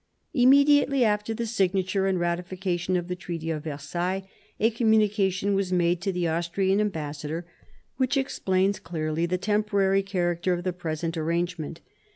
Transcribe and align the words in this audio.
Immediately 0.33 1.05
after 1.05 1.31
the 1.31 1.45
signature 1.45 2.07
and 2.07 2.19
ratification 2.19 2.95
of 2.97 3.07
the 3.07 3.15
Treaty 3.15 3.51
of 3.51 3.65
Versailles, 3.65 4.27
a 4.59 4.71
communication 4.71 5.53
was 5.53 5.71
made 5.71 6.01
to 6.01 6.11
the 6.11 6.27
Austrian 6.27 6.81
ambassador, 6.81 7.45
which 7.97 8.17
explains 8.17 8.79
clearly 8.79 9.27
the 9.27 9.37
temporary 9.37 10.01
character 10.01 10.53
of 10.53 10.63
the 10.63 10.73
present 10.73 11.17
arrangement. 11.17 11.81